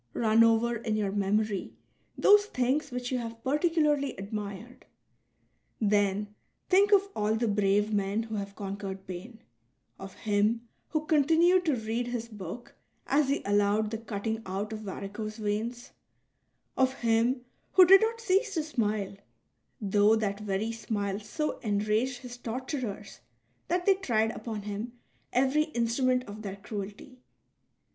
[0.07, 1.75] '* Run over in your memory
[2.17, 4.87] those things which you have particularly admired.
[5.79, 6.33] Then
[6.69, 9.43] think of all the brave men who have conquered pain:
[9.99, 12.73] of him who continued to read his book
[13.05, 15.91] as he allowed the cutting out of varicose veins;
[16.75, 19.15] of him who did not cease to smile,
[19.79, 23.19] though that very smile so enraged his torturers
[23.67, 24.93] that they tried upon him
[25.31, 27.19] every instru ment of their cruelty.